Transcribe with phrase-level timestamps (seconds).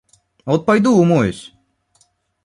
[0.45, 1.53] А вот пойду умоюсь.